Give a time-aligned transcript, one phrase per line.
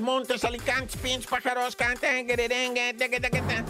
[0.00, 1.76] Montes, Montes, Alicantes, pinch, pájaros,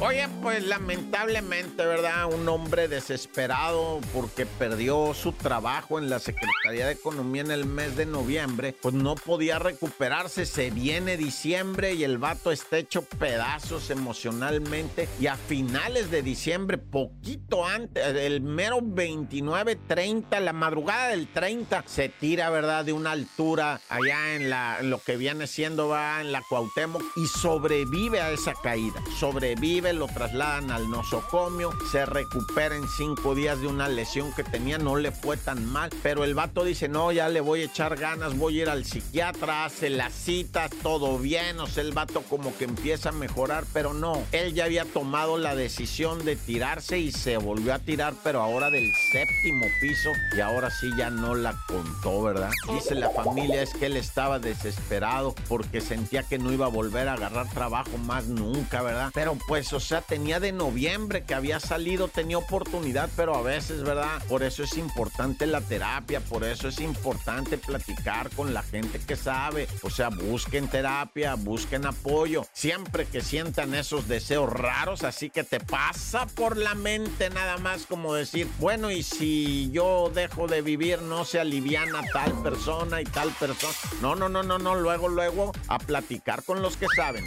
[0.00, 2.26] Oye, pues lamentablemente, ¿verdad?
[2.32, 7.96] Un hombre desesperado porque perdió su trabajo en la Secretaría de Economía en el mes
[7.96, 10.46] de noviembre, pues no podía recuperarse.
[10.46, 15.08] Se viene diciembre y el vato está hecho pedazos emocionalmente.
[15.20, 21.84] Y a finales de diciembre, poquito antes, el mero 29, 30, la madrugada del 30,
[21.86, 22.84] se tira, ¿verdad?
[22.84, 27.26] De una altura allá en, la, lo que viene siendo, va en la Cuauhtémoc y
[27.26, 29.00] sobrevive a esa caída.
[29.18, 34.78] Sobrevive, lo trasladan al nosocomio, se recupera en cinco días de una lesión que tenía,
[34.78, 37.96] no le fue tan mal, pero el vato dice, no, ya le voy a echar
[37.96, 42.22] ganas, voy a ir al psiquiatra, hace las citas, todo bien, o sea, el vato
[42.22, 46.98] como que empieza a mejorar, pero no, él ya había tomado la decisión de tirarse
[46.98, 51.34] y se volvió a tirar, pero ahora del séptimo piso y ahora sí ya no
[51.34, 52.50] la contó, ¿verdad?
[52.72, 57.08] Dice la familia es que él estaba desesperado porque sentía que no iba a volver
[57.08, 59.10] a agarrar trabajo más nunca, ¿verdad?
[59.12, 63.82] Pero pues, o sea, tenía de noviembre que había salido, tenía oportunidad, pero a veces,
[63.82, 64.22] ¿verdad?
[64.28, 69.16] Por eso es importante la terapia, por eso es importante platicar con la gente que
[69.16, 69.66] sabe.
[69.82, 72.46] O sea, busquen terapia, busquen apoyo.
[72.52, 77.86] Siempre que sientan esos deseos raros, así que te pasa por la mente nada más
[77.86, 83.04] como decir, bueno, y si yo dejo de vivir, no se aliviana tal persona y
[83.04, 83.72] tal persona.
[84.00, 87.24] No, no, no, no, no, luego, luego a platicar con los que saben.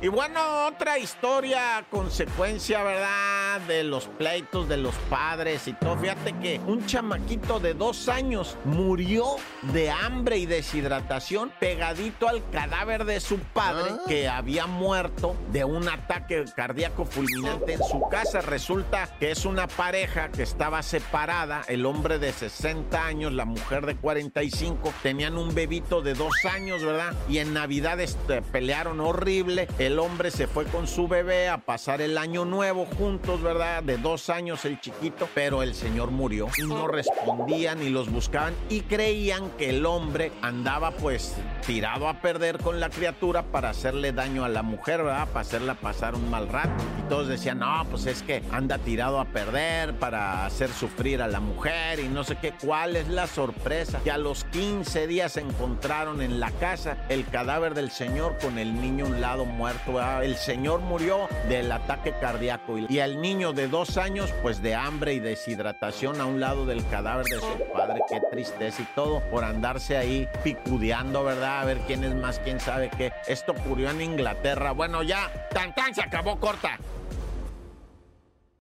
[0.00, 3.60] Y bueno, otra historia, consecuencia, ¿verdad?
[3.62, 5.96] De los pleitos de los padres y todo.
[5.96, 9.36] Fíjate que un chamaquito de dos años murió
[9.72, 14.02] de hambre y deshidratación pegadito al cadáver de su padre ah.
[14.06, 18.40] que había muerto de un ataque cardíaco fulminante en su casa.
[18.40, 23.84] Resulta que es una pareja que estaba separada, el hombre de 60 años, la mujer
[23.84, 27.14] de 45, tenían un bebito de dos años, ¿verdad?
[27.28, 29.68] Y en Navidad este, pelearon horrible.
[29.78, 33.82] El hombre se fue con su bebé a pasar el año nuevo juntos, ¿verdad?
[33.82, 38.54] De dos años el chiquito, pero el señor murió y no respondían y los buscaban
[38.68, 41.34] y creían que el hombre andaba pues
[41.66, 45.28] tirado a perder con la criatura para hacerle daño a la mujer, ¿verdad?
[45.28, 46.70] Para hacerla pasar un mal rato.
[46.98, 51.28] Y todos decían, no, pues es que anda tirado a perder para hacer sufrir a
[51.28, 52.52] la mujer y no sé qué.
[52.62, 54.00] ¿Cuál es la sorpresa?
[54.04, 58.80] Que a los 15 días encontraron en la casa el cadáver del señor con el
[58.80, 60.00] niño un lado muerto.
[60.22, 65.14] El señor murió del ataque cardíaco y el niño de dos años pues de hambre
[65.14, 68.00] y deshidratación a un lado del cadáver de su padre.
[68.08, 71.60] Qué tristeza y todo por andarse ahí picudeando, ¿verdad?
[71.60, 73.12] A ver quién es más, quién sabe qué.
[73.26, 74.72] Esto ocurrió en Inglaterra.
[74.72, 76.78] Bueno, ya, tan tan se acabó corta.